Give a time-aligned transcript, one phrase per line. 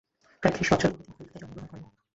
[0.43, 1.83] প্রায় ত্রিশ বৎসর পূর্বে তিনি কলিকাতায় জন্মগ্রহণ করেন।